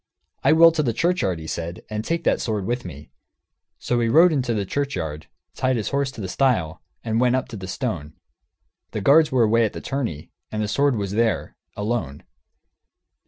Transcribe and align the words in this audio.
"I 0.43 0.51
will 0.53 0.71
to 0.71 0.81
the 0.81 0.93
churchyard," 0.95 1.37
he 1.37 1.45
said, 1.45 1.83
"and 1.87 2.03
take 2.03 2.23
that 2.23 2.41
sword 2.41 2.65
with 2.65 2.85
me." 2.85 3.11
So 3.77 3.99
he 3.99 4.09
rode 4.09 4.33
into 4.33 4.51
the 4.55 4.65
churchyard, 4.65 5.27
tied 5.53 5.75
his 5.75 5.89
horse 5.89 6.09
to 6.13 6.21
the 6.21 6.27
stile, 6.27 6.81
and 7.03 7.21
went 7.21 7.35
up 7.35 7.47
to 7.49 7.55
the 7.55 7.67
stone. 7.67 8.13
The 8.93 9.01
guards 9.01 9.31
were 9.31 9.43
away 9.43 9.61
to 9.61 9.69
the 9.69 9.79
tourney, 9.79 10.31
and 10.51 10.59
the 10.59 10.67
sword 10.67 10.95
was 10.95 11.11
there, 11.11 11.55
alone. 11.77 12.23